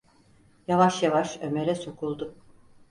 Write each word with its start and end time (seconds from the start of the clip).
Yavaş 0.67 1.03
yavaş 1.03 1.39
Ömer’e 1.41 1.75
sokuldu: 1.75 2.35